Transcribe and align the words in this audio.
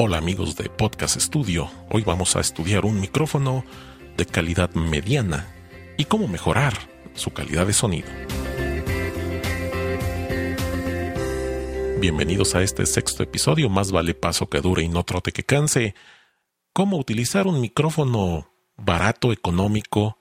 Hola 0.00 0.18
amigos 0.18 0.54
de 0.54 0.70
Podcast 0.70 1.20
Studio. 1.20 1.68
Hoy 1.90 2.02
vamos 2.02 2.36
a 2.36 2.40
estudiar 2.40 2.84
un 2.84 3.00
micrófono 3.00 3.64
de 4.16 4.26
calidad 4.26 4.72
mediana 4.74 5.52
y 5.96 6.04
cómo 6.04 6.28
mejorar 6.28 6.74
su 7.14 7.32
calidad 7.32 7.66
de 7.66 7.72
sonido. 7.72 8.06
Bienvenidos 11.98 12.54
a 12.54 12.62
este 12.62 12.86
sexto 12.86 13.24
episodio, 13.24 13.68
más 13.70 13.90
vale 13.90 14.14
paso 14.14 14.48
que 14.48 14.60
dure 14.60 14.84
y 14.84 14.88
no 14.88 15.02
trote 15.02 15.32
que 15.32 15.42
canse. 15.42 15.96
Cómo 16.72 16.96
utilizar 16.96 17.48
un 17.48 17.60
micrófono 17.60 18.52
barato, 18.76 19.32
económico 19.32 20.20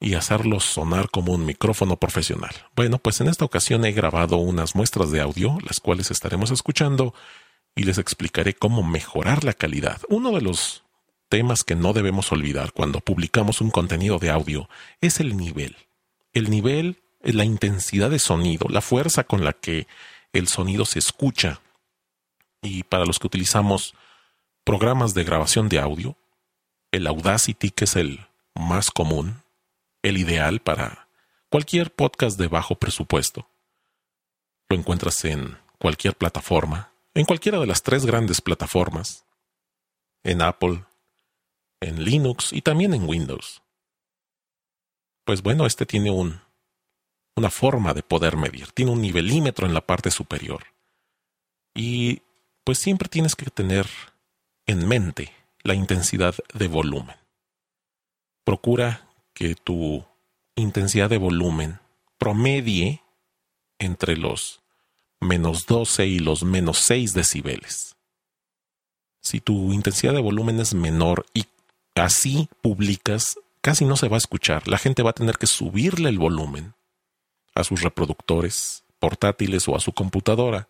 y 0.00 0.14
hacerlo 0.14 0.60
sonar 0.60 1.10
como 1.10 1.34
un 1.34 1.44
micrófono 1.44 1.98
profesional. 1.98 2.54
Bueno, 2.74 2.96
pues 2.96 3.20
en 3.20 3.28
esta 3.28 3.44
ocasión 3.44 3.84
he 3.84 3.92
grabado 3.92 4.38
unas 4.38 4.74
muestras 4.74 5.10
de 5.10 5.20
audio, 5.20 5.58
las 5.66 5.78
cuales 5.78 6.10
estaremos 6.10 6.50
escuchando 6.50 7.12
y 7.74 7.84
les 7.84 7.98
explicaré 7.98 8.54
cómo 8.54 8.82
mejorar 8.82 9.44
la 9.44 9.52
calidad. 9.52 10.00
Uno 10.08 10.32
de 10.32 10.42
los 10.42 10.82
temas 11.28 11.64
que 11.64 11.76
no 11.76 11.92
debemos 11.92 12.32
olvidar 12.32 12.72
cuando 12.72 13.00
publicamos 13.00 13.60
un 13.60 13.70
contenido 13.70 14.18
de 14.18 14.30
audio 14.30 14.68
es 15.00 15.20
el 15.20 15.36
nivel. 15.36 15.76
El 16.32 16.50
nivel 16.50 16.98
es 17.22 17.34
la 17.34 17.44
intensidad 17.44 18.10
de 18.10 18.18
sonido, 18.18 18.66
la 18.68 18.80
fuerza 18.80 19.24
con 19.24 19.44
la 19.44 19.52
que 19.52 19.86
el 20.32 20.48
sonido 20.48 20.84
se 20.84 20.98
escucha. 20.98 21.60
Y 22.62 22.82
para 22.82 23.06
los 23.06 23.18
que 23.18 23.26
utilizamos 23.26 23.94
programas 24.64 25.14
de 25.14 25.24
grabación 25.24 25.68
de 25.68 25.78
audio, 25.78 26.16
el 26.92 27.06
Audacity, 27.06 27.70
que 27.70 27.84
es 27.84 27.96
el 27.96 28.26
más 28.54 28.90
común, 28.90 29.42
el 30.02 30.18
ideal 30.18 30.60
para 30.60 31.08
cualquier 31.48 31.92
podcast 31.92 32.38
de 32.38 32.48
bajo 32.48 32.74
presupuesto. 32.74 33.48
Lo 34.68 34.76
encuentras 34.76 35.24
en 35.24 35.58
cualquier 35.78 36.14
plataforma, 36.14 36.89
en 37.20 37.26
cualquiera 37.26 37.58
de 37.58 37.66
las 37.66 37.82
tres 37.82 38.06
grandes 38.06 38.40
plataformas, 38.40 39.26
en 40.22 40.42
Apple, 40.42 40.84
en 41.80 42.02
Linux 42.02 42.52
y 42.52 42.62
también 42.62 42.94
en 42.94 43.08
Windows. 43.08 43.62
Pues 45.24 45.42
bueno, 45.42 45.66
este 45.66 45.86
tiene 45.86 46.10
un, 46.10 46.40
una 47.36 47.50
forma 47.50 47.94
de 47.94 48.02
poder 48.02 48.36
medir, 48.36 48.72
tiene 48.72 48.92
un 48.92 49.02
nivelímetro 49.02 49.66
en 49.66 49.74
la 49.74 49.82
parte 49.82 50.10
superior. 50.10 50.64
Y 51.74 52.22
pues 52.64 52.78
siempre 52.78 53.08
tienes 53.08 53.36
que 53.36 53.50
tener 53.50 53.86
en 54.66 54.88
mente 54.88 55.32
la 55.62 55.74
intensidad 55.74 56.34
de 56.54 56.68
volumen. 56.68 57.16
Procura 58.44 59.08
que 59.34 59.54
tu 59.54 60.04
intensidad 60.56 61.10
de 61.10 61.18
volumen 61.18 61.80
promedie 62.18 63.02
entre 63.78 64.16
los 64.16 64.59
menos 65.20 65.66
12 65.66 66.06
y 66.06 66.18
los 66.18 66.42
menos 66.42 66.78
6 66.78 67.12
decibeles. 67.14 67.96
Si 69.20 69.40
tu 69.40 69.72
intensidad 69.72 70.14
de 70.14 70.20
volumen 70.20 70.60
es 70.60 70.74
menor 70.74 71.26
y 71.34 71.44
así 71.94 72.48
publicas, 72.62 73.38
casi 73.60 73.84
no 73.84 73.96
se 73.96 74.08
va 74.08 74.16
a 74.16 74.18
escuchar. 74.18 74.66
La 74.66 74.78
gente 74.78 75.02
va 75.02 75.10
a 75.10 75.14
tener 75.14 75.36
que 75.36 75.46
subirle 75.46 76.08
el 76.08 76.18
volumen 76.18 76.74
a 77.54 77.64
sus 77.64 77.82
reproductores 77.82 78.84
portátiles 78.98 79.68
o 79.68 79.76
a 79.76 79.80
su 79.80 79.92
computadora. 79.92 80.68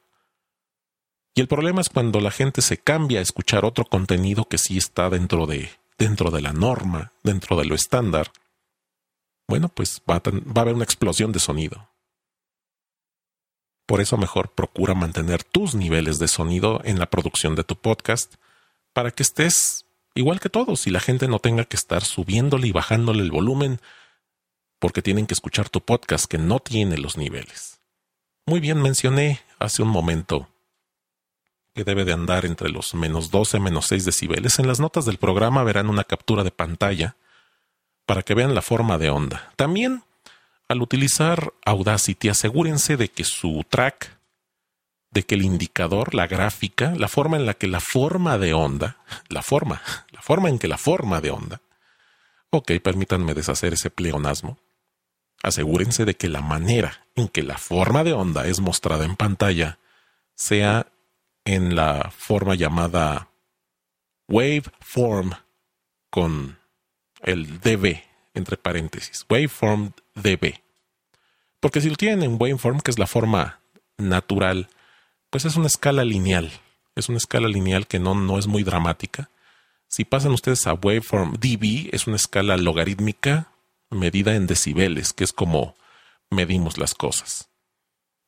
Y 1.35 1.41
el 1.41 1.49
problema 1.49 1.81
es 1.81 1.89
cuando 1.89 2.21
la 2.21 2.33
gente 2.33 2.61
se 2.61 2.79
cambia 2.79 3.21
a 3.21 3.23
escuchar 3.23 3.65
otro 3.65 3.85
contenido 3.85 4.47
que 4.47 4.59
sí 4.59 4.79
está 4.79 5.11
dentro 5.11 5.47
de, 5.47 5.71
dentro 5.97 6.31
de 6.31 6.43
la 6.43 6.53
norma, 6.53 7.13
dentro 7.23 7.57
de 7.57 7.67
lo 7.67 7.77
estándar. 7.77 8.33
Bueno, 9.47 9.69
pues 9.69 10.03
va 10.09 10.19
va 10.19 10.33
a 10.57 10.61
haber 10.61 10.75
una 10.75 10.85
explosión 10.85 11.31
de 11.31 11.39
sonido. 11.39 11.90
Por 13.91 14.01
eso 14.01 14.17
mejor 14.17 14.53
procura 14.53 14.95
mantener 14.95 15.43
tus 15.43 15.75
niveles 15.75 16.21
de 16.21 16.29
sonido 16.29 16.81
en 16.85 17.01
la 17.01 17.11
producción 17.11 17.57
de 17.57 17.65
tu 17.65 17.75
podcast 17.75 18.35
para 18.93 19.11
que 19.11 19.25
estés 19.25 19.85
igual 20.15 20.39
que 20.39 20.49
todos 20.49 20.87
y 20.87 20.91
la 20.91 21.01
gente 21.01 21.27
no 21.27 21.41
tenga 21.41 21.65
que 21.65 21.75
estar 21.75 22.05
subiéndole 22.05 22.69
y 22.69 22.71
bajándole 22.71 23.25
el 23.25 23.33
volumen 23.33 23.81
porque 24.79 25.03
tienen 25.03 25.27
que 25.27 25.35
escuchar 25.35 25.71
tu 25.71 25.81
podcast 25.81 26.27
que 26.27 26.39
no 26.39 26.61
tiene 26.61 26.99
los 26.99 27.17
niveles. 27.17 27.81
Muy 28.47 28.61
bien, 28.61 28.81
mencioné 28.81 29.41
hace 29.59 29.83
un 29.83 29.89
momento 29.89 30.49
que 31.75 31.83
debe 31.83 32.05
de 32.05 32.13
andar 32.13 32.47
entre 32.47 32.69
los 32.69 32.95
menos 32.95 33.33
12 33.33 33.59
menos 33.59 33.87
6 33.87 34.05
decibeles. 34.05 34.61
En 34.61 34.69
las 34.69 34.79
notas 34.79 35.05
del 35.05 35.19
programa 35.19 35.65
verán 35.65 35.91
una 35.91 36.05
captura 36.05 36.45
de 36.45 36.53
pantalla 36.53 37.17
para 38.07 38.23
que 38.23 38.35
vean 38.35 38.55
la 38.55 38.63
forma 38.63 38.99
de 38.99 39.11
onda. 39.11 39.53
También 39.57 40.05
al 40.71 40.83
utilizar 40.83 41.53
Audacity, 41.65 42.29
asegúrense 42.29 42.97
de 42.97 43.09
que 43.09 43.25
su 43.25 43.65
track, 43.69 44.21
de 45.11 45.25
que 45.25 45.35
el 45.35 45.43
indicador, 45.43 46.15
la 46.15 46.29
gráfica, 46.29 46.95
la 46.95 47.09
forma 47.09 47.37
en 47.37 47.45
la 47.45 47.55
que 47.55 47.67
la 47.67 47.81
forma 47.81 48.39
de 48.39 48.55
onda, 48.55 48.99
la 49.29 49.43
forma, 49.43 49.83
la 50.13 50.23
forma 50.23 50.49
en 50.49 50.61
que 50.61 50.69
la 50.69 50.79
forma 50.79 51.21
de 51.21 51.33
onda, 51.33 51.61
ok, 52.51 52.71
permítanme 52.85 53.35
deshacer 53.35 53.73
ese 53.73 53.91
pleonasmo, 53.91 54.59
asegúrense 55.43 56.05
de 56.05 56.15
que 56.15 56.29
la 56.29 56.41
manera 56.41 57.05
en 57.17 57.27
que 57.27 57.43
la 57.43 57.59
forma 57.59 58.05
de 58.05 58.13
onda 58.13 58.47
es 58.47 58.61
mostrada 58.61 59.05
en 59.05 59.17
pantalla 59.17 59.81
sea 60.37 60.87
en 61.45 61.75
la 61.75 62.13
forma 62.17 62.55
llamada 62.55 63.29
waveform 64.29 65.33
con 66.11 66.61
el 67.23 67.59
dB 67.59 68.05
entre 68.35 68.57
paréntesis, 68.57 69.27
waveform 69.29 69.91
dB. 70.15 70.61
Porque 71.61 71.81
si 71.81 71.91
lo 71.91 71.97
tienen 71.97 72.23
en 72.23 72.37
waveform, 72.41 72.81
que 72.81 72.91
es 72.91 72.99
la 72.99 73.07
forma 73.07 73.61
natural, 73.99 74.69
pues 75.31 75.45
es 75.45 75.57
una 75.57 75.67
escala 75.67 76.05
lineal. 76.05 76.51
Es 76.97 77.09
una 77.09 77.19
escala 77.19 77.49
lineal 77.49 77.87
que 77.87 77.99
no, 77.99 78.15
no 78.15 78.39
es 78.39 78.47
muy 78.47 78.63
dramática. 78.63 79.31
Si 79.89 80.05
pasan 80.05 80.33
ustedes 80.33 80.67
a 80.67 80.75
waveform 80.75 81.35
dB, 81.35 81.91
es 81.93 82.07
una 82.07 82.17
escala 82.17 82.57
logarítmica 82.57 83.49
medida 83.91 84.35
en 84.37 84.47
decibeles, 84.47 85.13
que 85.13 85.25
es 85.25 85.33
como 85.33 85.75
medimos 86.31 86.79
las 86.79 86.95
cosas. 86.95 87.49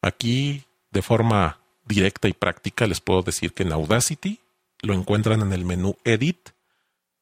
Aquí, 0.03 0.65
de 0.91 1.03
forma 1.03 1.61
directa 1.85 2.29
y 2.29 2.33
práctica, 2.33 2.87
les 2.87 3.01
puedo 3.01 3.23
decir 3.23 3.53
que 3.53 3.63
en 3.63 3.73
Audacity 3.73 4.41
lo 4.81 4.95
encuentran 4.95 5.41
en 5.41 5.53
el 5.53 5.65
menú 5.65 5.97
Edit, 6.05 6.51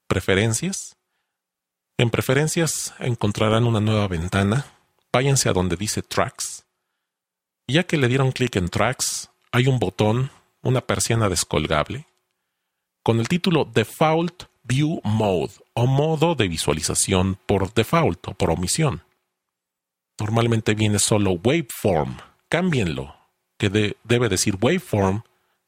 Preferencias, 0.06 0.97
en 2.00 2.09
preferencias 2.09 2.94
encontrarán 2.99 3.66
una 3.66 3.81
nueva 3.81 4.09
ventana. 4.09 4.65
Váyanse 5.12 5.50
a 5.50 5.53
donde 5.53 5.77
dice 5.77 6.00
Tracks. 6.03 6.65
ya 7.66 7.84
que 7.84 7.99
le 7.99 8.09
dieron 8.09 8.33
clic 8.33 8.56
en 8.56 8.69
Tracks, 8.69 9.31
hay 9.53 9.66
un 9.66 9.78
botón, 9.78 10.31
una 10.62 10.81
persiana 10.81 11.28
descolgable, 11.28 12.06
con 13.03 13.21
el 13.21 13.28
título 13.28 13.65
Default 13.65 14.44
View 14.62 15.00
Mode 15.05 15.53
o 15.75 15.87
modo 15.87 16.34
de 16.34 16.49
visualización 16.49 17.38
por 17.47 17.72
default 17.75 18.28
o 18.28 18.34
por 18.34 18.50
omisión. 18.50 19.03
Normalmente 20.19 20.75
viene 20.75 20.99
solo 20.99 21.32
Waveform. 21.32 22.17
Cámbienlo, 22.49 23.15
que 23.59 23.94
debe 24.05 24.28
decir 24.28 24.56
Waveform 24.61 25.22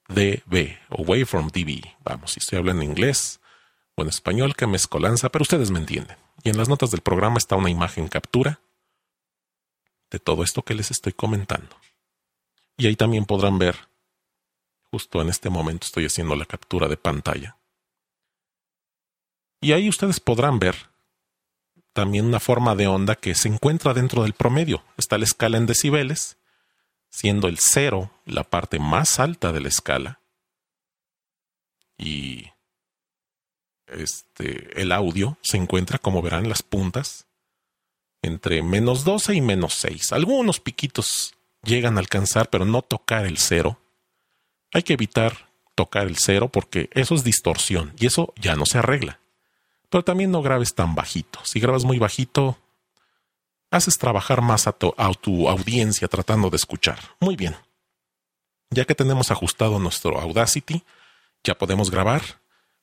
DB 0.08 0.78
o 0.88 1.02
Waveform 1.02 1.48
DB. 1.48 1.82
Vamos, 2.04 2.32
si 2.32 2.40
estoy 2.40 2.58
hablando 2.58 2.82
en 2.82 2.90
inglés 2.90 3.41
o 3.94 4.02
en 4.02 4.08
español, 4.08 4.54
que 4.56 4.66
mezcolanza, 4.66 5.28
pero 5.30 5.42
ustedes 5.42 5.70
me 5.70 5.78
entienden. 5.78 6.16
Y 6.42 6.50
en 6.50 6.56
las 6.56 6.68
notas 6.68 6.90
del 6.90 7.00
programa 7.00 7.38
está 7.38 7.56
una 7.56 7.70
imagen 7.70 8.08
captura 8.08 8.60
de 10.10 10.18
todo 10.18 10.42
esto 10.42 10.62
que 10.62 10.74
les 10.74 10.90
estoy 10.90 11.12
comentando. 11.12 11.76
Y 12.76 12.86
ahí 12.86 12.96
también 12.96 13.24
podrán 13.24 13.58
ver, 13.58 13.76
justo 14.90 15.20
en 15.22 15.28
este 15.28 15.50
momento 15.50 15.86
estoy 15.86 16.06
haciendo 16.06 16.36
la 16.36 16.46
captura 16.46 16.88
de 16.88 16.96
pantalla. 16.96 17.56
Y 19.60 19.72
ahí 19.72 19.88
ustedes 19.88 20.20
podrán 20.20 20.58
ver 20.58 20.74
también 21.92 22.26
una 22.26 22.40
forma 22.40 22.74
de 22.74 22.86
onda 22.86 23.14
que 23.14 23.34
se 23.34 23.48
encuentra 23.48 23.94
dentro 23.94 24.22
del 24.22 24.32
promedio. 24.32 24.82
Está 24.96 25.18
la 25.18 25.24
escala 25.24 25.58
en 25.58 25.66
decibeles, 25.66 26.36
siendo 27.10 27.48
el 27.48 27.58
cero 27.60 28.10
la 28.24 28.44
parte 28.44 28.78
más 28.78 29.20
alta 29.20 29.52
de 29.52 29.60
la 29.60 29.68
escala. 29.68 30.20
Y 31.96 32.51
este, 33.86 34.80
el 34.80 34.92
audio 34.92 35.38
se 35.42 35.56
encuentra, 35.56 35.98
como 35.98 36.22
verán, 36.22 36.48
las 36.48 36.62
puntas 36.62 37.26
entre 38.22 38.62
menos 38.62 39.04
12 39.04 39.34
y 39.34 39.40
menos 39.40 39.74
6. 39.74 40.12
Algunos 40.12 40.60
piquitos 40.60 41.34
llegan 41.64 41.96
a 41.96 42.00
alcanzar, 42.00 42.48
pero 42.50 42.64
no 42.64 42.82
tocar 42.82 43.26
el 43.26 43.38
cero. 43.38 43.78
Hay 44.72 44.84
que 44.84 44.94
evitar 44.94 45.50
tocar 45.74 46.06
el 46.06 46.16
cero 46.16 46.48
porque 46.48 46.88
eso 46.92 47.14
es 47.14 47.24
distorsión 47.24 47.92
y 47.98 48.06
eso 48.06 48.32
ya 48.36 48.54
no 48.54 48.64
se 48.64 48.78
arregla. 48.78 49.18
Pero 49.90 50.04
también 50.04 50.30
no 50.30 50.40
grabes 50.40 50.74
tan 50.74 50.94
bajito. 50.94 51.40
Si 51.44 51.60
grabas 51.60 51.84
muy 51.84 51.98
bajito, 51.98 52.58
haces 53.70 53.98
trabajar 53.98 54.40
más 54.40 54.66
a 54.66 54.72
tu, 54.72 54.94
a 54.96 55.12
tu 55.14 55.48
audiencia 55.48 56.08
tratando 56.08 56.48
de 56.48 56.56
escuchar. 56.56 56.98
Muy 57.20 57.36
bien. 57.36 57.56
Ya 58.70 58.86
que 58.86 58.94
tenemos 58.94 59.30
ajustado 59.30 59.78
nuestro 59.78 60.18
Audacity, 60.18 60.82
ya 61.44 61.58
podemos 61.58 61.90
grabar 61.90 62.22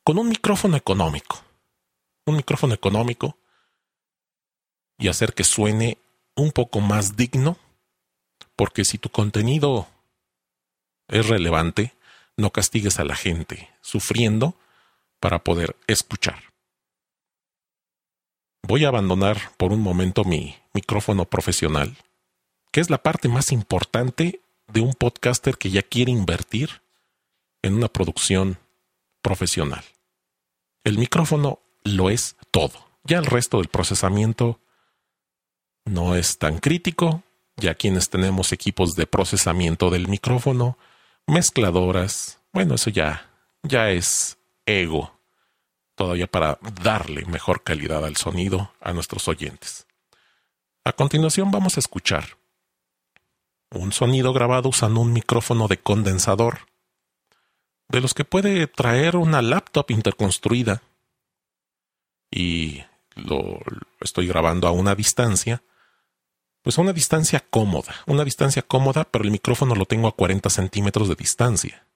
con 0.04 0.18
un 0.18 0.28
micrófono 0.28 0.76
económico. 0.76 1.42
Un 2.26 2.36
micrófono 2.36 2.74
económico 2.74 3.36
y 4.98 5.08
hacer 5.08 5.34
que 5.34 5.44
suene 5.44 5.98
un 6.36 6.52
poco 6.52 6.80
más 6.80 7.16
digno, 7.16 7.56
porque 8.56 8.84
si 8.84 8.98
tu 8.98 9.08
contenido 9.08 9.88
es 11.08 11.26
relevante, 11.26 11.94
no 12.36 12.50
castigues 12.50 12.98
a 12.98 13.04
la 13.04 13.16
gente 13.16 13.70
sufriendo 13.80 14.54
para 15.18 15.42
poder 15.42 15.76
escuchar. 15.86 16.44
Voy 18.62 18.84
a 18.84 18.88
abandonar 18.88 19.52
por 19.56 19.72
un 19.72 19.80
momento 19.80 20.24
mi 20.24 20.56
micrófono 20.74 21.24
profesional, 21.24 21.96
que 22.70 22.80
es 22.80 22.90
la 22.90 23.02
parte 23.02 23.28
más 23.28 23.52
importante 23.52 24.40
de 24.68 24.80
un 24.80 24.94
podcaster 24.94 25.56
que 25.56 25.70
ya 25.70 25.82
quiere 25.82 26.12
invertir 26.12 26.82
en 27.62 27.74
una 27.74 27.88
producción 27.88 28.58
profesional. 29.22 29.84
El 30.84 30.98
micrófono 30.98 31.60
lo 31.84 32.10
es 32.10 32.36
todo. 32.50 32.90
Ya 33.04 33.18
el 33.18 33.26
resto 33.26 33.58
del 33.58 33.68
procesamiento 33.68 34.60
no 35.84 36.14
es 36.14 36.38
tan 36.38 36.58
crítico, 36.58 37.22
ya 37.56 37.74
quienes 37.74 38.10
tenemos 38.10 38.52
equipos 38.52 38.94
de 38.94 39.06
procesamiento 39.06 39.90
del 39.90 40.08
micrófono, 40.08 40.78
mezcladoras, 41.26 42.40
bueno, 42.52 42.74
eso 42.74 42.90
ya, 42.90 43.30
ya 43.62 43.90
es 43.90 44.38
ego, 44.66 45.12
todavía 45.94 46.26
para 46.26 46.58
darle 46.82 47.24
mejor 47.26 47.62
calidad 47.62 48.04
al 48.04 48.16
sonido 48.16 48.72
a 48.80 48.92
nuestros 48.92 49.28
oyentes. 49.28 49.86
A 50.84 50.92
continuación 50.92 51.50
vamos 51.50 51.76
a 51.76 51.80
escuchar 51.80 52.38
un 53.72 53.92
sonido 53.92 54.32
grabado 54.32 54.68
usando 54.68 55.00
un 55.00 55.12
micrófono 55.12 55.68
de 55.68 55.78
condensador, 55.78 56.60
de 57.90 58.00
los 58.00 58.14
que 58.14 58.24
puede 58.24 58.66
traer 58.68 59.16
una 59.16 59.42
laptop 59.42 59.90
interconstruida, 59.90 60.82
y 62.30 62.84
lo 63.16 63.58
estoy 64.00 64.28
grabando 64.28 64.68
a 64.68 64.70
una 64.70 64.94
distancia, 64.94 65.62
pues 66.62 66.78
a 66.78 66.82
una 66.82 66.92
distancia 66.92 67.44
cómoda, 67.50 67.94
una 68.06 68.24
distancia 68.24 68.62
cómoda, 68.62 69.04
pero 69.04 69.24
el 69.24 69.32
micrófono 69.32 69.74
lo 69.74 69.86
tengo 69.86 70.06
a 70.06 70.14
40 70.14 70.48
centímetros 70.50 71.08
de 71.08 71.16
distancia. 71.16 71.86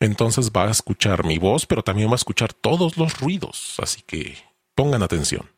Entonces 0.00 0.50
va 0.50 0.64
a 0.64 0.70
escuchar 0.70 1.24
mi 1.24 1.38
voz, 1.38 1.66
pero 1.66 1.84
también 1.84 2.08
va 2.08 2.14
a 2.14 2.16
escuchar 2.16 2.52
todos 2.52 2.96
los 2.96 3.20
ruidos, 3.20 3.76
así 3.78 4.02
que 4.02 4.36
pongan 4.74 5.02
atención. 5.02 5.48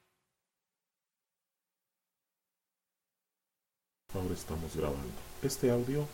Ahora 4.13 4.35
estamos 4.35 4.77
grabando 4.77 5.09
este 5.43 5.71
audio 5.71 6.07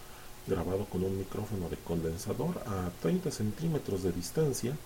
grabado 0.46 0.84
con 0.86 1.04
un 1.04 1.18
micrófono 1.18 1.68
de 1.68 1.76
condensador 1.76 2.62
a 2.66 2.90
30 3.00 3.30
centímetros 3.30 4.02
de 4.02 4.12
distancia 4.12 4.76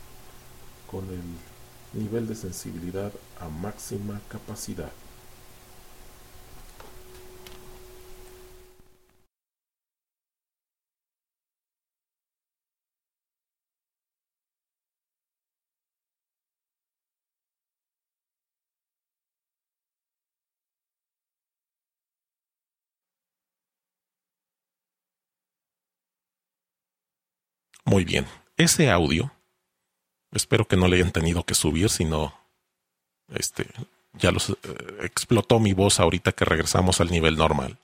con 0.90 1.04
el 1.04 2.00
nivel 2.00 2.26
de 2.26 2.34
sensibilidad 2.34 3.12
a 3.40 3.48
máxima 3.48 4.20
capacidad. 4.28 4.92
Muy 27.86 28.04
bien. 28.04 28.26
Ese 28.56 28.90
audio, 28.90 29.32
espero 30.32 30.66
que 30.66 30.76
no 30.76 30.88
le 30.88 30.96
hayan 30.96 31.12
tenido 31.12 31.44
que 31.44 31.54
subir, 31.54 31.88
sino 31.88 32.34
este, 33.28 33.66
ya 34.12 34.32
los 34.32 34.50
eh, 34.50 34.54
explotó 35.02 35.60
mi 35.60 35.72
voz 35.72 36.00
ahorita 36.00 36.32
que 36.32 36.44
regresamos 36.44 37.00
al 37.00 37.10
nivel 37.10 37.36
normal. 37.36 37.78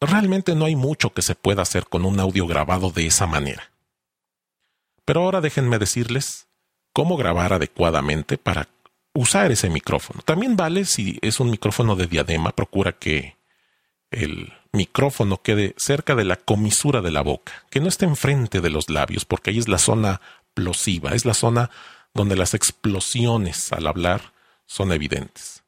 Realmente 0.00 0.54
no 0.54 0.64
hay 0.64 0.74
mucho 0.74 1.12
que 1.12 1.22
se 1.22 1.34
pueda 1.34 1.62
hacer 1.62 1.86
con 1.86 2.04
un 2.04 2.18
audio 2.18 2.46
grabado 2.46 2.90
de 2.90 3.06
esa 3.06 3.26
manera. 3.26 3.70
Pero 5.04 5.22
ahora 5.22 5.40
déjenme 5.40 5.78
decirles 5.78 6.48
cómo 6.92 7.16
grabar 7.16 7.52
adecuadamente 7.52 8.38
para 8.38 8.68
usar 9.14 9.52
ese 9.52 9.68
micrófono. 9.68 10.22
También 10.22 10.56
vale 10.56 10.86
si 10.86 11.18
es 11.20 11.40
un 11.40 11.50
micrófono 11.50 11.94
de 11.94 12.06
diadema, 12.06 12.52
procura 12.52 12.92
que 12.92 13.36
el 14.10 14.52
micrófono 14.76 15.42
quede 15.42 15.74
cerca 15.76 16.14
de 16.14 16.24
la 16.24 16.36
comisura 16.36 17.00
de 17.00 17.10
la 17.10 17.22
boca, 17.22 17.64
que 17.70 17.80
no 17.80 17.88
esté 17.88 18.04
enfrente 18.04 18.60
de 18.60 18.70
los 18.70 18.88
labios, 18.88 19.24
porque 19.24 19.50
ahí 19.50 19.58
es 19.58 19.68
la 19.68 19.78
zona 19.78 20.20
plosiva, 20.54 21.14
es 21.14 21.24
la 21.24 21.34
zona 21.34 21.70
donde 22.14 22.36
las 22.36 22.54
explosiones 22.54 23.72
al 23.72 23.86
hablar 23.86 24.32
son 24.66 24.92
evidentes. 24.92 25.62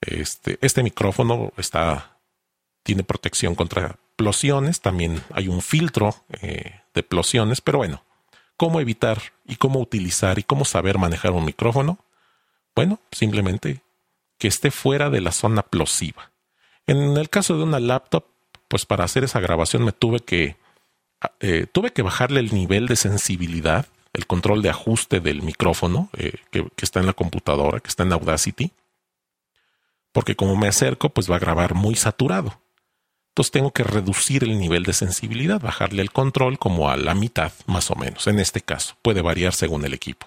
Este, 0.00 0.58
este 0.62 0.82
micrófono 0.82 1.52
está, 1.56 2.18
tiene 2.82 3.04
protección 3.04 3.54
contra 3.54 3.98
explosiones, 4.20 4.80
también 4.80 5.22
hay 5.32 5.48
un 5.48 5.62
filtro 5.62 6.14
eh, 6.42 6.80
de 6.92 7.00
explosiones, 7.00 7.60
pero 7.60 7.78
bueno, 7.78 8.04
¿cómo 8.56 8.80
evitar 8.80 9.20
y 9.46 9.56
cómo 9.56 9.80
utilizar 9.80 10.38
y 10.38 10.42
cómo 10.42 10.64
saber 10.64 10.98
manejar 10.98 11.32
un 11.32 11.44
micrófono? 11.44 11.98
Bueno, 12.74 12.98
simplemente 13.12 13.82
que 14.38 14.48
esté 14.48 14.70
fuera 14.70 15.10
de 15.10 15.20
la 15.20 15.32
zona 15.32 15.62
plosiva. 15.62 16.29
En 16.90 17.16
el 17.16 17.30
caso 17.30 17.56
de 17.56 17.62
una 17.62 17.78
laptop, 17.78 18.24
pues 18.66 18.84
para 18.84 19.04
hacer 19.04 19.22
esa 19.22 19.38
grabación 19.38 19.84
me 19.84 19.92
tuve 19.92 20.18
que 20.18 20.56
eh, 21.38 21.66
tuve 21.70 21.92
que 21.92 22.02
bajarle 22.02 22.40
el 22.40 22.52
nivel 22.52 22.88
de 22.88 22.96
sensibilidad, 22.96 23.86
el 24.12 24.26
control 24.26 24.60
de 24.60 24.70
ajuste 24.70 25.20
del 25.20 25.42
micrófono 25.42 26.10
eh, 26.16 26.32
que, 26.50 26.64
que, 26.64 26.84
está 26.84 26.98
en 26.98 27.06
la 27.06 27.12
computadora, 27.12 27.78
que 27.78 27.86
está 27.86 28.02
en 28.02 28.12
Audacity, 28.12 28.72
porque 30.10 30.34
como 30.34 30.56
me 30.56 30.66
acerco, 30.66 31.10
pues 31.10 31.30
va 31.30 31.36
a 31.36 31.38
grabar 31.38 31.74
muy 31.74 31.94
saturado. 31.94 32.60
Entonces 33.28 33.52
tengo 33.52 33.70
que 33.70 33.84
reducir 33.84 34.42
el 34.42 34.58
nivel 34.58 34.82
de 34.82 34.92
sensibilidad, 34.92 35.60
bajarle 35.60 36.02
el 36.02 36.10
control 36.10 36.58
como 36.58 36.90
a 36.90 36.96
la 36.96 37.14
mitad, 37.14 37.52
más 37.66 37.92
o 37.92 37.94
menos, 37.94 38.26
en 38.26 38.40
este 38.40 38.62
caso. 38.62 38.96
Puede 39.00 39.22
variar 39.22 39.54
según 39.54 39.84
el 39.84 39.94
equipo. 39.94 40.26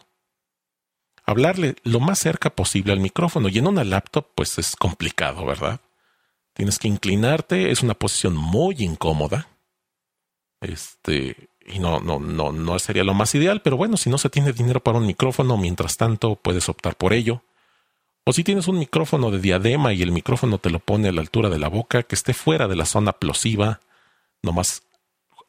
Hablarle 1.26 1.76
lo 1.84 2.00
más 2.00 2.20
cerca 2.20 2.52
posible 2.52 2.94
al 2.94 3.02
micrófono 3.02 3.50
y 3.50 3.58
en 3.58 3.68
una 3.68 3.84
laptop, 3.84 4.28
pues 4.34 4.58
es 4.60 4.78
complicado, 4.78 5.46
¿verdad? 5.46 5.82
Tienes 6.54 6.78
que 6.80 6.88
inclinarte, 6.88 7.72
es 7.72 7.82
una 7.82 7.96
posición 7.96 8.36
muy 8.36 8.76
incómoda. 8.80 9.48
Este, 10.62 11.50
y 11.66 11.80
no, 11.80 12.00
no, 12.00 12.20
no, 12.20 12.52
no 12.52 12.80
sería 12.80 13.04
lo 13.04 13.14
más 13.14 13.34
ideal, 13.36 13.62
pero 13.62 13.78
bueno, 13.78 13.98
si 13.98 14.10
no 14.10 14.18
se 14.18 14.30
tiene 14.30 14.54
dinero 14.54 14.82
para 14.82 14.98
un 14.98 15.06
micrófono, 15.06 15.58
mientras 15.58 15.98
tanto 15.98 16.36
puedes 16.36 16.70
optar 16.70 16.96
por 16.96 17.14
ello. 17.14 17.44
O 18.26 18.32
si 18.32 18.44
tienes 18.44 18.68
un 18.68 18.80
micrófono 18.80 19.32
de 19.32 19.40
diadema 19.40 19.94
y 19.94 20.02
el 20.02 20.12
micrófono 20.12 20.58
te 20.58 20.70
lo 20.70 20.80
pone 20.80 21.10
a 21.10 21.12
la 21.12 21.22
altura 21.22 21.50
de 21.50 21.60
la 21.60 21.68
boca, 21.68 22.04
que 22.04 22.16
esté 22.16 22.34
fuera 22.34 22.68
de 22.68 22.76
la 22.76 22.86
zona 22.86 23.14
plosiva, 23.14 23.82
nomás 24.42 24.84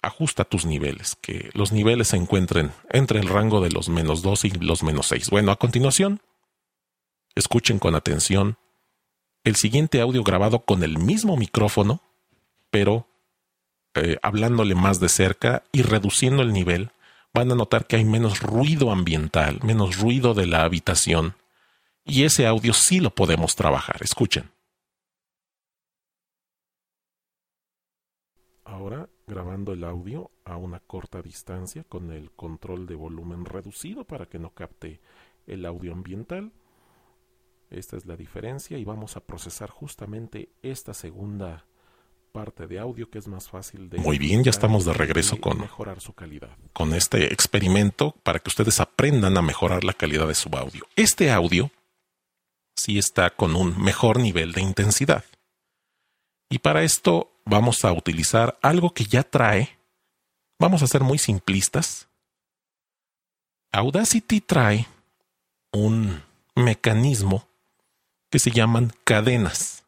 ajusta 0.03 0.45
tus 0.45 0.67
niveles, 0.67 1.17
que 1.21 1.51
los 1.55 1.73
niveles 1.73 2.09
se 2.09 2.17
encuentren 2.17 2.73
entre 2.91 3.21
el 3.21 3.29
rango 3.29 3.61
de 3.61 3.71
los 3.71 3.89
menos 3.89 4.23
2 4.23 4.45
y 4.47 4.51
los 4.51 4.83
menos 4.83 5.07
6. 5.07 5.31
Bueno, 5.31 5.53
a 5.53 5.57
continuación, 5.57 6.21
escuchen 7.35 7.79
con 7.79 7.95
atención 7.95 8.59
el 9.45 9.57
siguiente 9.57 10.01
audio 10.01 10.25
grabado 10.25 10.61
con 10.61 10.83
el 10.83 10.99
mismo 10.99 11.37
micrófono, 11.37 12.01
pero 12.71 13.07
eh, 13.95 14.17
hablándole 14.23 14.75
más 14.75 14.99
de 15.01 15.09
cerca 15.09 15.63
y 15.71 15.83
reduciendo 15.83 16.43
el 16.43 16.53
nivel, 16.53 16.91
van 17.33 17.53
a 17.53 17.55
notar 17.55 17.87
que 17.87 17.97
hay 17.97 18.05
menos 18.05 18.41
ruido 18.41 18.91
ambiental, 18.91 19.61
menos 19.63 19.99
ruido 19.99 20.35
de 20.35 20.47
la 20.47 20.65
habitación. 20.65 21.35
Y 22.05 22.25
ese 22.25 22.47
audio 22.47 22.73
sí 22.73 23.01
lo 23.01 23.11
podemos 23.11 23.55
trabajar. 23.55 23.97
Escuchen. 24.01 24.51
Ahora 28.65 29.09
grabando 29.27 29.73
el 29.73 29.85
audio 29.85 30.31
a 30.45 30.57
una 30.57 30.81
corta 30.81 31.23
distancia 31.23 31.85
con 31.85 32.11
el 32.13 32.31
control 32.33 32.87
de 32.87 32.95
volumen 32.95 33.45
reducido 33.45 34.05
para 34.05 34.27
que 34.27 34.39
no 34.39 34.51
capte 34.51 35.01
el 35.47 35.67
audio 35.67 35.93
ambiental. 35.93 36.53
Esta 37.71 37.97
es 37.97 38.07
la 38.07 38.17
diferencia 38.17 38.79
y 38.79 38.85
vamos 38.85 39.17
a 39.17 39.21
procesar 39.21 39.71
justamente 39.71 40.51
esta 40.63 40.95
segunda 40.95 41.65
parte 42.33 42.67
de 42.67 42.79
audio 42.79 43.11
que 43.11 43.19
es 43.19 43.29
más 43.29 43.49
fácil 43.49 43.89
de... 43.89 43.99
Muy 43.99 44.19
bien, 44.19 44.43
ya 44.43 44.51
estamos 44.51 44.85
de 44.85 44.93
regreso 44.93 45.41
con, 45.41 45.61
mejorar 45.61 46.01
su 46.01 46.13
calidad. 46.15 46.57
con 46.73 46.93
este 46.95 47.33
experimento 47.33 48.13
para 48.23 48.39
que 48.39 48.49
ustedes 48.49 48.81
aprendan 48.81 49.37
a 49.37 49.43
mejorar 49.43 49.85
la 49.85 49.93
calidad 49.93 50.27
de 50.27 50.35
su 50.35 50.49
audio. 50.51 50.85
Este 50.97 51.31
audio 51.31 51.71
sí 52.77 52.99
está 52.99 53.31
con 53.31 53.55
un 53.55 53.81
mejor 53.81 54.19
nivel 54.19 54.53
de 54.53 54.63
intensidad. 54.63 55.25
Y 56.51 56.59
para 56.59 56.83
esto 56.83 57.33
vamos 57.45 57.85
a 57.85 57.93
utilizar 57.93 58.59
algo 58.63 58.93
que 58.93 59.05
ya 59.05 59.23
trae 59.23 59.79
Vamos 60.59 60.83
a 60.83 60.87
ser 60.87 61.03
muy 61.03 61.19
simplistas. 61.19 62.09
Audacity 63.73 64.41
trae 64.41 64.87
un 65.73 66.23
mecanismo 66.55 67.47
que 68.35 68.41
se 68.41 68.51
llaman 68.51 68.93
cadenas. 69.05 69.85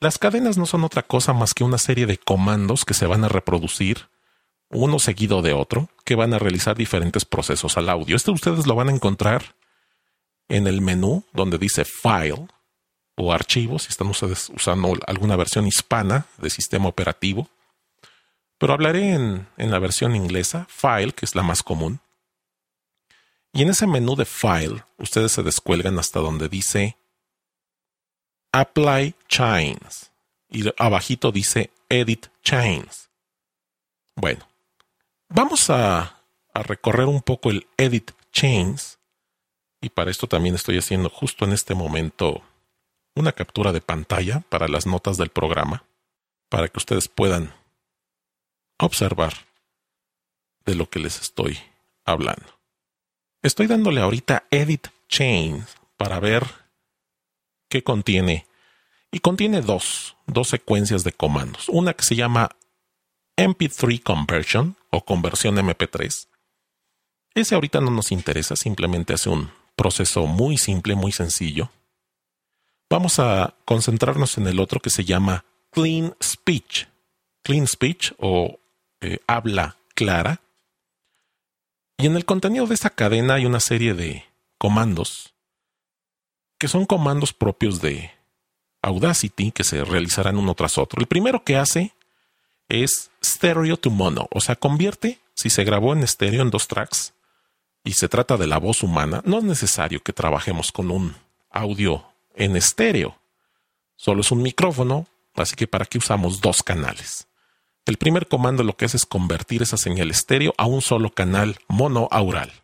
Las 0.00 0.18
cadenas 0.18 0.58
no 0.58 0.66
son 0.66 0.82
otra 0.82 1.04
cosa 1.04 1.32
más 1.32 1.54
que 1.54 1.62
una 1.62 1.78
serie 1.78 2.04
de 2.04 2.18
comandos 2.18 2.84
que 2.84 2.94
se 2.94 3.06
van 3.06 3.22
a 3.22 3.28
reproducir 3.28 4.08
uno 4.70 4.98
seguido 4.98 5.40
de 5.40 5.52
otro, 5.52 5.88
que 6.04 6.16
van 6.16 6.34
a 6.34 6.40
realizar 6.40 6.76
diferentes 6.76 7.24
procesos 7.24 7.76
al 7.76 7.90
audio. 7.90 8.16
Esto 8.16 8.32
ustedes 8.32 8.66
lo 8.66 8.74
van 8.74 8.88
a 8.88 8.92
encontrar 8.92 9.54
en 10.48 10.66
el 10.66 10.80
menú 10.80 11.22
donde 11.32 11.58
dice 11.58 11.84
File 11.84 12.48
o 13.14 13.32
Archivo, 13.32 13.78
si 13.78 13.90
están 13.90 14.08
ustedes 14.08 14.50
usando 14.52 14.92
alguna 15.06 15.36
versión 15.36 15.68
hispana 15.68 16.26
de 16.38 16.50
sistema 16.50 16.88
operativo. 16.88 17.48
Pero 18.58 18.72
hablaré 18.72 19.12
en, 19.12 19.46
en 19.58 19.70
la 19.70 19.78
versión 19.78 20.16
inglesa, 20.16 20.66
File, 20.68 21.12
que 21.12 21.24
es 21.24 21.36
la 21.36 21.44
más 21.44 21.62
común. 21.62 22.00
Y 23.52 23.62
en 23.62 23.68
ese 23.68 23.86
menú 23.86 24.16
de 24.16 24.24
File, 24.24 24.82
ustedes 24.98 25.30
se 25.30 25.44
descuelgan 25.44 26.00
hasta 26.00 26.18
donde 26.18 26.48
dice 26.48 26.96
Apply 28.52 29.14
Chains. 29.28 30.10
Y 30.48 30.64
abajito 30.78 31.32
dice 31.32 31.70
Edit 31.88 32.28
Chains. 32.42 33.10
Bueno, 34.14 34.46
Vamos 35.34 35.70
a, 35.70 36.18
recorrer 36.52 37.06
un 37.06 37.22
poco 37.22 37.48
el 37.50 37.66
Edit 37.78 38.10
Chains. 38.32 38.98
Y 39.80 39.88
para 39.88 40.10
esto 40.10 40.26
también 40.26 40.54
estoy 40.54 40.76
haciendo 40.76 41.08
justo 41.08 41.46
en 41.46 41.52
este 41.52 41.74
momento 41.74 42.42
una 43.14 43.32
captura 43.32 43.72
de 43.72 43.80
pantalla 43.80 44.40
para 44.50 44.68
las 44.68 44.86
notas 44.86 45.16
del 45.16 45.30
programa, 45.30 45.84
para 46.50 46.68
que 46.68 46.78
ustedes 46.78 47.08
puedan 47.08 47.54
observar 48.78 49.32
de 50.66 50.74
lo 50.74 50.90
que 50.90 50.98
les 50.98 51.18
estoy 51.22 51.58
hablando. 52.04 52.60
Estoy 53.40 53.66
dándole 53.66 54.02
ahorita 54.02 54.44
Edit 54.50 54.88
Chains 55.08 55.64
para 55.96 56.20
ver 56.20 56.44
qué 57.72 57.82
contiene. 57.82 58.46
Y 59.10 59.20
contiene 59.20 59.62
dos, 59.62 60.14
dos 60.26 60.48
secuencias 60.48 61.04
de 61.04 61.12
comandos. 61.12 61.70
Una 61.70 61.94
que 61.94 62.04
se 62.04 62.16
llama 62.16 62.50
MP3 63.38 64.02
Conversion 64.02 64.76
o 64.90 65.02
conversión 65.06 65.56
MP3. 65.56 66.28
Ese 67.34 67.54
ahorita 67.54 67.80
no 67.80 67.90
nos 67.90 68.12
interesa, 68.12 68.56
simplemente 68.56 69.14
hace 69.14 69.30
un 69.30 69.50
proceso 69.74 70.26
muy 70.26 70.58
simple, 70.58 70.94
muy 70.94 71.12
sencillo. 71.12 71.70
Vamos 72.90 73.18
a 73.18 73.54
concentrarnos 73.64 74.36
en 74.36 74.48
el 74.48 74.60
otro 74.60 74.78
que 74.78 74.90
se 74.90 75.06
llama 75.06 75.46
Clean 75.70 76.14
Speech. 76.22 76.88
Clean 77.42 77.66
Speech 77.66 78.12
o 78.18 78.60
eh, 79.00 79.18
habla 79.26 79.78
clara. 79.94 80.42
Y 81.96 82.04
en 82.04 82.16
el 82.16 82.26
contenido 82.26 82.66
de 82.66 82.74
esta 82.74 82.90
cadena 82.90 83.34
hay 83.34 83.46
una 83.46 83.60
serie 83.60 83.94
de 83.94 84.26
comandos 84.58 85.31
que 86.62 86.68
son 86.68 86.86
comandos 86.86 87.32
propios 87.32 87.80
de 87.80 88.12
Audacity 88.82 89.50
que 89.50 89.64
se 89.64 89.84
realizarán 89.84 90.36
uno 90.36 90.54
tras 90.54 90.78
otro. 90.78 91.00
El 91.00 91.08
primero 91.08 91.42
que 91.42 91.56
hace 91.56 91.92
es 92.68 93.10
stereo 93.20 93.76
to 93.76 93.90
mono, 93.90 94.28
o 94.30 94.40
sea, 94.40 94.54
convierte, 94.54 95.18
si 95.34 95.50
se 95.50 95.64
grabó 95.64 95.92
en 95.92 96.04
estéreo 96.04 96.40
en 96.40 96.50
dos 96.50 96.68
tracks 96.68 97.14
y 97.82 97.94
se 97.94 98.08
trata 98.08 98.36
de 98.36 98.46
la 98.46 98.58
voz 98.58 98.84
humana, 98.84 99.22
no 99.24 99.38
es 99.38 99.44
necesario 99.44 100.04
que 100.04 100.12
trabajemos 100.12 100.70
con 100.70 100.92
un 100.92 101.16
audio 101.50 102.04
en 102.36 102.54
estéreo. 102.54 103.18
Solo 103.96 104.20
es 104.20 104.30
un 104.30 104.42
micrófono, 104.42 105.08
así 105.34 105.56
que 105.56 105.66
¿para 105.66 105.84
qué 105.84 105.98
usamos 105.98 106.40
dos 106.40 106.62
canales? 106.62 107.26
El 107.86 107.96
primer 107.96 108.28
comando 108.28 108.62
lo 108.62 108.76
que 108.76 108.84
hace 108.84 108.98
es 108.98 109.04
convertir 109.04 109.62
esa 109.62 109.78
señal 109.78 110.12
estéreo 110.12 110.54
a 110.58 110.66
un 110.66 110.80
solo 110.80 111.10
canal 111.10 111.58
monoaural. 111.66 112.61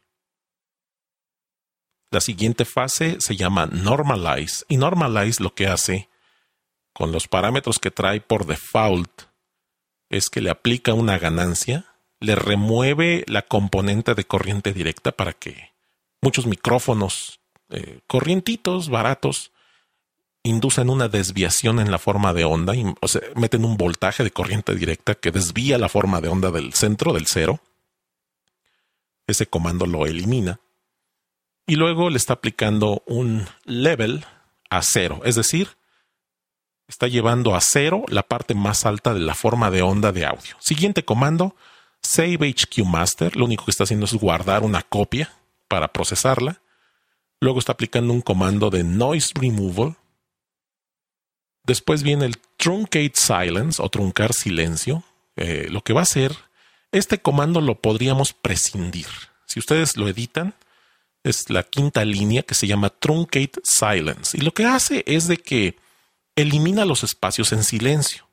La 2.11 2.21
siguiente 2.21 2.65
fase 2.65 3.17
se 3.21 3.37
llama 3.37 3.67
normalize 3.67 4.65
y 4.69 4.77
normalize 4.77 5.43
lo 5.43 5.55
que 5.55 5.67
hace 5.67 6.09
con 6.93 7.13
los 7.13 7.29
parámetros 7.29 7.79
que 7.79 7.91
trae 7.91 8.21
por 8.21 8.47
default 8.47 9.23
es 10.09 10.31
que 10.31 10.41
le 10.41 10.51
aplica 10.51 10.95
una 10.95 11.19
ganancia, 11.19 11.85
le 12.19 12.35
remueve 12.35 13.25
la 13.29 13.43
componente 13.43 14.15
de 14.15 14.25
corriente 14.25 14.73
directa 14.73 15.13
para 15.13 15.33
que 15.33 15.75
muchos 16.21 16.47
micrófonos 16.47 17.41
eh, 17.71 18.01
corrientitos, 18.07 18.89
baratos, 18.89 19.53
inducen 20.43 20.89
una 20.89 21.09
desviación 21.09 21.79
en 21.79 21.91
la 21.91 21.99
forma 21.99 22.33
de 22.33 22.45
onda, 22.45 22.75
y, 22.75 22.85
o 23.01 23.09
sea, 23.09 23.21
meten 23.37 23.65
un 23.65 23.77
voltaje 23.77 24.25
de 24.25 24.31
corriente 24.31 24.75
directa 24.75 25.15
que 25.15 25.31
desvía 25.31 25.79
la 25.79 25.89
forma 25.89 26.21
de 26.21 26.29
onda 26.29 26.51
del 26.51 26.73
centro, 26.73 27.13
del 27.13 27.27
cero. 27.27 27.61
Ese 29.27 29.47
comando 29.47 29.85
lo 29.85 30.07
elimina. 30.07 30.59
Y 31.69 31.77
luego 31.77 32.09
le 32.09 32.17
está 32.17 32.33
aplicando 32.33 33.03
un 33.07 33.47
level 33.67 34.25
a 34.71 34.81
cero, 34.83 35.21
es 35.25 35.35
decir, 35.35 35.77
está 36.89 37.09
llevando 37.09 37.55
a 37.55 37.61
cero 37.61 38.05
la 38.09 38.23
parte 38.23 38.55
más 38.55 38.87
alta 38.87 39.13
de 39.13 39.21
la 39.21 39.35
forma 39.35 39.71
de 39.71 39.83
onda 39.83 40.11
de 40.11 40.25
audio. 40.25 40.57
Siguiente 40.61 41.05
comando, 41.05 41.55
Save 42.03 42.55
HQ 42.55 42.87
Master. 42.87 43.37
Lo 43.37 43.45
único 43.45 43.67
que 43.67 43.71
está 43.71 43.85
haciendo 43.85 44.07
es 44.07 44.15
guardar 44.15 44.63
una 44.63 44.81
copia 44.81 45.31
para 45.69 45.93
procesarla. 45.93 46.63
Luego 47.39 47.59
está 47.59 47.73
aplicando 47.73 48.15
un 48.15 48.23
comando 48.23 48.71
de 48.71 48.83
Noise 48.83 49.35
Removal. 49.35 49.95
Después 51.65 52.03
viene 52.03 52.25
el 52.25 52.39
Truncate 52.57 53.13
Silence 53.13 53.83
o 53.83 53.91
truncar 53.91 54.33
silencio. 54.33 55.05
Eh, 55.37 55.67
lo 55.69 55.83
que 55.83 55.93
va 55.93 56.01
a 56.01 56.05
hacer, 56.05 56.35
este 56.93 57.21
comando 57.21 57.61
lo 57.61 57.75
podríamos 57.83 58.33
prescindir. 58.33 59.07
Si 59.45 59.59
ustedes 59.59 59.99
lo 59.99 60.09
editan, 60.09 60.55
es 61.25 61.51
la 61.51 61.63
quinta 61.63 62.05
línea 62.05 62.43
que 62.43 62.55
se 62.55 62.67
llama 62.67 62.91
Truncate 62.91 63.61
Silence. 63.63 64.37
Y 64.37 64.41
lo 64.41 64.53
que 64.53 64.65
hace 64.65 65.05
es 65.07 65.29
de 65.29 65.39
que 65.39 65.77
elimina 66.37 66.85
los 66.85 67.05
espacios 67.05 67.53
en 67.53 67.65
silencio. 67.65 68.29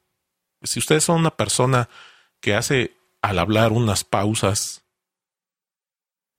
Si 0.64 0.80
ustedes 0.80 1.04
son 1.04 1.20
una 1.20 1.36
persona 1.36 1.90
que 2.40 2.56
hace 2.56 2.96
al 3.22 3.40
hablar 3.40 3.72
unas 3.72 4.04
pausas 4.04 4.84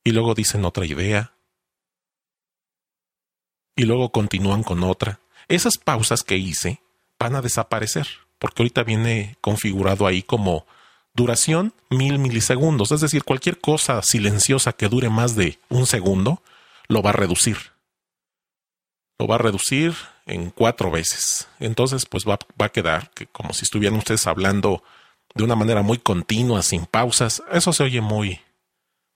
y 0.05 0.13
luego 0.13 0.35
dicen 0.35 0.65
otra 0.65 0.87
idea 0.87 1.33
y 3.75 3.83
luego 3.85 4.13
continúan 4.13 4.63
con 4.63 4.83
otra, 4.85 5.21
esas 5.49 5.79
pausas 5.79 6.23
que 6.23 6.37
hice 6.37 6.81
van 7.19 7.35
a 7.35 7.43
desaparecer 7.43 8.07
porque 8.39 8.63
ahorita 8.63 8.83
viene 8.85 9.37
configurado 9.41 10.07
ahí 10.07 10.23
como 10.23 10.67
duración 11.17 11.73
mil 11.91 12.19
milisegundos, 12.19 12.93
es 12.93 13.01
decir, 13.01 13.25
cualquier 13.25 13.61
cosa 13.61 14.01
silenciosa 14.03 14.73
que 14.73 14.89
dure 14.89 15.09
más 15.09 15.35
de 15.35 15.59
un 15.69 15.87
segundo 15.87 16.43
lo 16.89 17.03
va 17.03 17.11
a 17.11 17.15
reducir. 17.15 17.57
Lo 19.19 19.27
va 19.27 19.37
a 19.37 19.39
reducir 19.39 19.95
en 20.27 20.51
cuatro 20.51 20.91
veces. 20.91 21.49
Entonces, 21.59 22.07
pues 22.07 22.25
va, 22.25 22.39
va 22.61 22.67
a 22.67 22.73
quedar 22.73 23.11
que 23.11 23.27
como 23.27 23.55
si 23.55 23.65
estuvieran 23.65 23.99
ustedes 23.99 24.27
hablando 24.27 24.85
de 25.35 25.43
una 25.43 25.57
manera 25.57 25.83
muy 25.83 25.99
continua, 25.99 26.63
sin 26.63 26.87
pausas. 26.87 27.43
Eso 27.51 27.73
se 27.73 27.83
oye 27.83 28.01
muy 28.01 28.41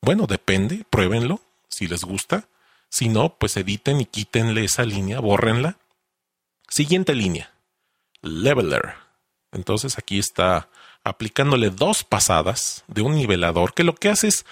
bueno, 0.02 0.26
depende, 0.26 0.84
pruébenlo 0.88 1.40
si 1.68 1.86
les 1.86 2.04
gusta. 2.04 2.48
Si 2.88 3.08
no, 3.08 3.36
pues 3.36 3.56
editen 3.56 4.00
y 4.00 4.06
quítenle 4.06 4.64
esa 4.64 4.84
línea, 4.84 5.20
bórrenla. 5.20 5.78
Siguiente 6.68 7.14
línea, 7.14 7.52
leveler. 8.22 8.94
Entonces 9.52 9.98
aquí 9.98 10.18
está 10.18 10.68
aplicándole 11.04 11.70
dos 11.70 12.04
pasadas 12.04 12.84
de 12.88 13.02
un 13.02 13.14
nivelador 13.14 13.74
que 13.74 13.84
lo 13.84 13.94
que 13.94 14.08
hace 14.08 14.28
es 14.28 14.44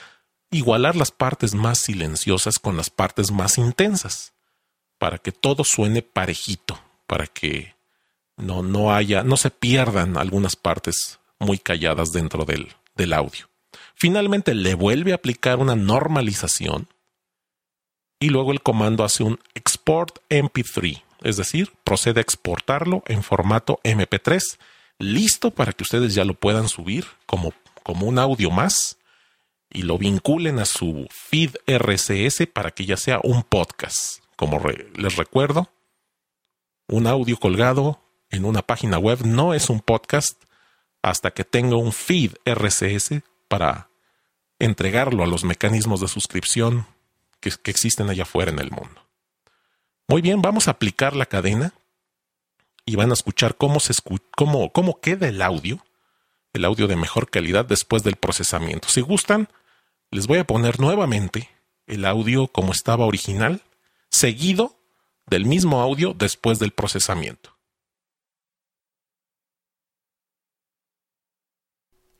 igualar 0.50 0.96
las 0.96 1.10
partes 1.10 1.54
más 1.54 1.78
silenciosas 1.78 2.58
con 2.58 2.76
las 2.76 2.90
partes 2.90 3.30
más 3.30 3.58
intensas 3.58 4.32
para 4.98 5.18
que 5.18 5.32
todo 5.32 5.64
suene 5.64 6.02
parejito, 6.02 6.80
para 7.06 7.26
que 7.26 7.74
no, 8.36 8.62
no 8.62 8.94
haya, 8.94 9.22
no 9.22 9.36
se 9.36 9.50
pierdan 9.50 10.16
algunas 10.16 10.56
partes 10.56 11.20
muy 11.38 11.58
calladas 11.58 12.12
dentro 12.12 12.44
del, 12.44 12.74
del 12.94 13.12
audio. 13.12 13.48
Finalmente 13.94 14.54
le 14.54 14.74
vuelve 14.74 15.12
a 15.12 15.16
aplicar 15.16 15.58
una 15.58 15.76
normalización 15.76 16.88
y 18.20 18.30
luego 18.30 18.52
el 18.52 18.62
comando 18.62 19.04
hace 19.04 19.22
un 19.22 19.38
export 19.54 20.18
MP3, 20.28 21.02
es 21.22 21.36
decir, 21.36 21.72
procede 21.84 22.20
a 22.20 22.22
exportarlo 22.22 23.02
en 23.06 23.22
formato 23.22 23.80
MP3, 23.84 24.58
listo 24.98 25.50
para 25.50 25.72
que 25.72 25.82
ustedes 25.82 26.14
ya 26.14 26.24
lo 26.24 26.34
puedan 26.34 26.68
subir 26.68 27.06
como, 27.26 27.52
como 27.82 28.06
un 28.06 28.18
audio 28.18 28.50
más 28.50 28.98
y 29.70 29.82
lo 29.82 29.98
vinculen 29.98 30.58
a 30.58 30.64
su 30.64 31.06
feed 31.10 31.56
RSS 31.66 32.46
para 32.52 32.70
que 32.70 32.86
ya 32.86 32.96
sea 32.96 33.20
un 33.22 33.42
podcast. 33.42 34.22
Como 34.36 34.60
les 34.94 35.16
recuerdo, 35.16 35.70
un 36.86 37.06
audio 37.06 37.36
colgado 37.36 38.00
en 38.30 38.44
una 38.44 38.62
página 38.62 38.98
web 38.98 39.24
no 39.24 39.54
es 39.54 39.68
un 39.68 39.80
podcast 39.80 40.42
hasta 41.02 41.30
que 41.32 41.44
tenga 41.44 41.76
un 41.76 41.92
feed 41.92 42.32
RSS 42.44 43.22
para 43.48 43.88
entregarlo 44.58 45.22
a 45.22 45.26
los 45.26 45.44
mecanismos 45.44 46.00
de 46.00 46.08
suscripción 46.08 46.86
que, 47.40 47.50
existen 47.64 48.10
allá 48.10 48.24
afuera 48.24 48.50
en 48.50 48.58
el 48.58 48.70
mundo. 48.70 49.06
Muy 50.08 50.22
bien, 50.22 50.42
vamos 50.42 50.68
a 50.68 50.72
aplicar 50.72 51.14
la 51.14 51.26
cadena 51.26 51.72
y 52.88 52.96
van 52.96 53.10
a 53.10 53.14
escuchar 53.14 53.56
cómo, 53.56 53.80
se 53.80 53.92
cómo, 54.34 54.72
cómo 54.72 55.00
queda 55.00 55.28
el 55.28 55.42
audio 55.42 55.82
el 56.54 56.64
audio 56.64 56.86
de 56.86 56.96
mejor 56.96 57.30
calidad 57.30 57.64
después 57.66 58.02
del 58.02 58.16
procesamiento. 58.16 58.88
Si 58.88 59.00
gustan, 59.00 59.48
les 60.10 60.26
voy 60.26 60.38
a 60.38 60.46
poner 60.46 60.80
nuevamente 60.80 61.48
el 61.86 62.04
audio 62.04 62.48
como 62.48 62.72
estaba 62.72 63.04
original, 63.04 63.62
seguido 64.10 64.76
del 65.26 65.44
mismo 65.44 65.80
audio 65.80 66.14
después 66.14 66.58
del 66.58 66.72
procesamiento. 66.72 67.54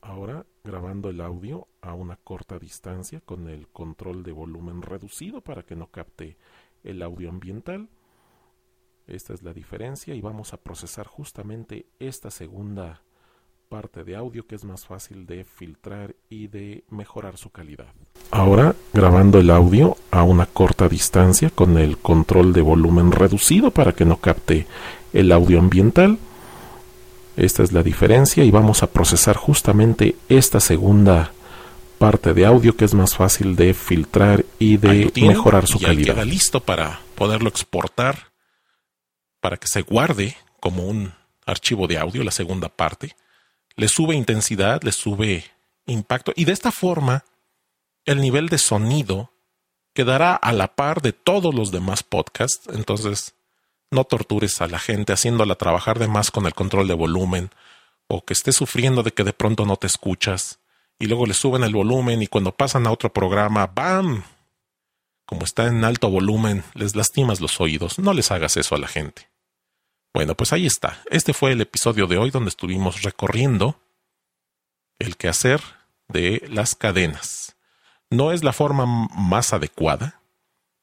Ahora 0.01 0.45
grabando 0.63 1.09
el 1.09 1.21
audio 1.21 1.67
a 1.81 1.93
una 1.93 2.15
corta 2.17 2.59
distancia 2.59 3.21
con 3.21 3.47
el 3.47 3.67
control 3.67 4.23
de 4.23 4.31
volumen 4.31 4.81
reducido 4.81 5.41
para 5.41 5.63
que 5.63 5.75
no 5.75 5.87
capte 5.87 6.37
el 6.83 7.01
audio 7.01 7.29
ambiental. 7.29 7.89
Esta 9.09 9.33
es 9.33 9.41
la 9.41 9.53
diferencia 9.53 10.13
y 10.13 10.21
vamos 10.21 10.53
a 10.53 10.57
procesar 10.57 11.07
justamente 11.07 11.87
esta 11.99 12.29
segunda 12.29 13.01
parte 13.67 14.03
de 14.03 14.15
audio 14.15 14.45
que 14.45 14.53
es 14.53 14.63
más 14.63 14.85
fácil 14.85 15.25
de 15.25 15.43
filtrar 15.43 16.15
y 16.29 16.47
de 16.47 16.83
mejorar 16.89 17.37
su 17.37 17.49
calidad. 17.49 17.87
Ahora 18.29 18.75
grabando 18.93 19.39
el 19.39 19.49
audio 19.49 19.97
a 20.11 20.21
una 20.21 20.45
corta 20.45 20.87
distancia 20.87 21.49
con 21.49 21.79
el 21.79 21.97
control 21.97 22.53
de 22.53 22.61
volumen 22.61 23.11
reducido 23.11 23.71
para 23.71 23.93
que 23.93 24.05
no 24.05 24.17
capte 24.17 24.67
el 25.11 25.31
audio 25.31 25.57
ambiental. 25.57 26.19
Esta 27.35 27.63
es 27.63 27.71
la 27.71 27.81
diferencia 27.81 28.43
y 28.43 28.51
vamos 28.51 28.83
a 28.83 28.91
procesar 28.91 29.37
justamente 29.37 30.15
esta 30.29 30.59
segunda 30.59 31.31
parte 31.97 32.35
de 32.35 32.45
audio 32.45 32.75
que 32.75 32.85
es 32.85 32.93
más 32.93 33.15
fácil 33.15 33.55
de 33.55 33.73
filtrar 33.73 34.45
y 34.59 34.77
de 34.77 35.11
mejorar 35.15 35.65
su 35.65 35.79
calidad. 35.79 36.13
Queda 36.13 36.25
listo 36.25 36.59
para 36.59 36.99
poderlo 37.15 37.49
exportar 37.49 38.28
para 39.39 39.57
que 39.57 39.67
se 39.67 39.81
guarde 39.81 40.35
como 40.59 40.83
un 40.83 41.13
archivo 41.45 41.87
de 41.87 41.97
audio 41.97 42.23
la 42.23 42.31
segunda 42.31 42.69
parte 42.69 43.15
le 43.79 43.87
sube 43.87 44.13
intensidad, 44.13 44.81
le 44.83 44.91
sube 44.91 45.45
impacto 45.85 46.33
y 46.35 46.43
de 46.43 46.51
esta 46.51 46.69
forma 46.71 47.23
el 48.05 48.19
nivel 48.19 48.49
de 48.49 48.57
sonido 48.57 49.31
quedará 49.93 50.35
a 50.35 50.51
la 50.51 50.75
par 50.75 51.01
de 51.01 51.13
todos 51.13 51.55
los 51.55 51.71
demás 51.71 52.03
podcasts. 52.03 52.67
Entonces, 52.73 53.35
no 53.89 54.03
tortures 54.03 54.59
a 54.59 54.67
la 54.67 54.79
gente 54.79 55.13
haciéndola 55.13 55.55
trabajar 55.55 55.97
de 55.97 56.09
más 56.09 56.29
con 56.29 56.45
el 56.45 56.53
control 56.53 56.89
de 56.89 56.93
volumen 56.93 57.51
o 58.07 58.25
que 58.25 58.33
esté 58.33 58.51
sufriendo 58.51 59.01
de 59.01 59.11
que 59.11 59.23
de 59.23 59.31
pronto 59.31 59.65
no 59.65 59.77
te 59.77 59.87
escuchas 59.87 60.59
y 60.99 61.05
luego 61.05 61.25
le 61.25 61.33
suben 61.33 61.63
el 61.63 61.73
volumen 61.73 62.21
y 62.21 62.27
cuando 62.27 62.51
pasan 62.51 62.85
a 62.85 62.91
otro 62.91 63.13
programa, 63.13 63.67
¡bam! 63.67 64.23
Como 65.25 65.45
está 65.45 65.67
en 65.67 65.85
alto 65.85 66.09
volumen, 66.09 66.65
les 66.73 66.97
lastimas 66.97 67.39
los 67.39 67.61
oídos. 67.61 67.97
No 67.97 68.13
les 68.13 68.29
hagas 68.31 68.57
eso 68.57 68.75
a 68.75 68.79
la 68.79 68.89
gente. 68.89 69.28
Bueno, 70.13 70.35
pues 70.35 70.53
ahí 70.53 70.65
está. 70.65 71.01
Este 71.09 71.33
fue 71.33 71.51
el 71.51 71.61
episodio 71.61 72.07
de 72.07 72.17
hoy 72.17 72.31
donde 72.31 72.49
estuvimos 72.49 73.03
recorriendo 73.03 73.79
el 74.97 75.17
quehacer 75.17 75.61
de 76.07 76.43
las 76.49 76.75
cadenas. 76.75 77.55
No 78.09 78.31
es 78.31 78.43
la 78.43 78.53
forma 78.53 78.85
más 78.85 79.53
adecuada, 79.53 80.21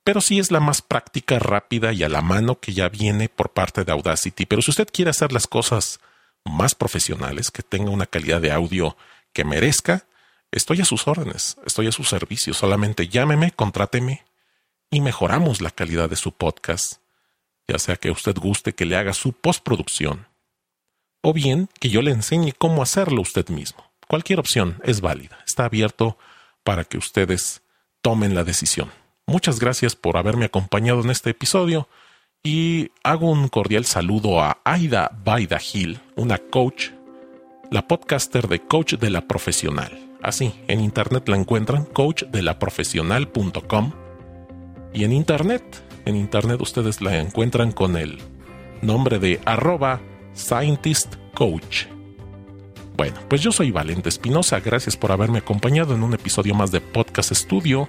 pero 0.04 0.20
sí 0.20 0.38
es 0.38 0.52
la 0.52 0.60
más 0.60 0.80
práctica, 0.80 1.40
rápida 1.40 1.92
y 1.92 2.04
a 2.04 2.08
la 2.08 2.22
mano 2.22 2.60
que 2.60 2.72
ya 2.72 2.88
viene 2.88 3.28
por 3.28 3.50
parte 3.50 3.84
de 3.84 3.90
Audacity. 3.90 4.46
Pero 4.46 4.62
si 4.62 4.70
usted 4.70 4.88
quiere 4.92 5.10
hacer 5.10 5.32
las 5.32 5.48
cosas 5.48 5.98
más 6.44 6.76
profesionales, 6.76 7.50
que 7.50 7.64
tenga 7.64 7.90
una 7.90 8.06
calidad 8.06 8.40
de 8.40 8.52
audio 8.52 8.96
que 9.32 9.44
merezca, 9.44 10.06
estoy 10.52 10.80
a 10.80 10.84
sus 10.84 11.08
órdenes, 11.08 11.56
estoy 11.66 11.88
a 11.88 11.92
su 11.92 12.04
servicio. 12.04 12.54
Solamente 12.54 13.08
llámeme, 13.08 13.50
contráteme 13.50 14.24
y 14.88 15.00
mejoramos 15.00 15.60
la 15.60 15.72
calidad 15.72 16.08
de 16.08 16.14
su 16.14 16.30
podcast 16.30 17.00
ya 17.68 17.78
sea 17.78 17.96
que 17.96 18.10
usted 18.10 18.36
guste 18.36 18.74
que 18.74 18.86
le 18.86 18.96
haga 18.96 19.12
su 19.12 19.32
postproducción, 19.32 20.26
o 21.22 21.32
bien 21.32 21.68
que 21.80 21.90
yo 21.90 22.02
le 22.02 22.12
enseñe 22.12 22.52
cómo 22.56 22.82
hacerlo 22.82 23.22
usted 23.22 23.48
mismo. 23.48 23.84
Cualquier 24.08 24.38
opción 24.38 24.80
es 24.84 25.00
válida, 25.00 25.38
está 25.46 25.64
abierto 25.64 26.16
para 26.62 26.84
que 26.84 26.98
ustedes 26.98 27.62
tomen 28.02 28.34
la 28.34 28.44
decisión. 28.44 28.90
Muchas 29.26 29.58
gracias 29.58 29.96
por 29.96 30.16
haberme 30.16 30.44
acompañado 30.44 31.00
en 31.00 31.10
este 31.10 31.30
episodio 31.30 31.88
y 32.44 32.92
hago 33.02 33.28
un 33.28 33.48
cordial 33.48 33.84
saludo 33.84 34.40
a 34.40 34.58
Aida 34.64 35.10
Baida 35.24 35.58
Gil, 35.58 35.98
una 36.14 36.38
coach, 36.38 36.90
la 37.72 37.88
podcaster 37.88 38.46
de 38.46 38.60
Coach 38.60 38.94
de 38.94 39.10
la 39.10 39.22
Profesional. 39.22 40.16
Así, 40.22 40.54
en 40.68 40.80
internet 40.80 41.28
la 41.28 41.36
encuentran 41.36 41.84
coachdelaprofesional.com 41.84 43.92
y 44.94 45.02
en 45.02 45.12
internet 45.12 45.85
en 46.06 46.16
internet 46.16 46.60
ustedes 46.60 47.02
la 47.02 47.20
encuentran 47.20 47.72
con 47.72 47.96
el 47.96 48.18
nombre 48.80 49.18
de 49.18 49.40
arroba 49.44 50.00
scientist 50.34 51.14
coach. 51.34 51.86
Bueno, 52.96 53.16
pues 53.28 53.42
yo 53.42 53.52
soy 53.52 53.70
Valente 53.72 54.08
Espinosa, 54.08 54.60
gracias 54.60 54.96
por 54.96 55.12
haberme 55.12 55.38
acompañado 55.38 55.94
en 55.94 56.02
un 56.02 56.14
episodio 56.14 56.54
más 56.54 56.70
de 56.70 56.80
Podcast 56.80 57.32
Studio 57.34 57.88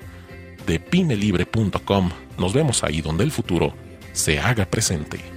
de 0.65 0.79
pinelibre.com. 0.79 2.09
Nos 2.37 2.53
vemos 2.53 2.83
ahí 2.83 3.01
donde 3.01 3.23
el 3.23 3.31
futuro 3.31 3.73
se 4.11 4.39
haga 4.39 4.65
presente. 4.65 5.36